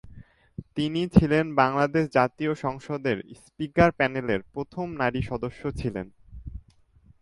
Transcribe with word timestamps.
তিনি 0.77 1.01
ছিলেন 1.15 1.45
বাংলাদেশ 1.55 2.03
জাতীয় 2.13 2.53
সংসদের 2.63 3.17
স্পিকার 3.41 3.89
প্যানেলের 3.91 4.41
প্রথম 4.53 4.87
নারী 5.01 5.21
সদস্য 5.29 5.61
ছিলেন। 5.79 6.07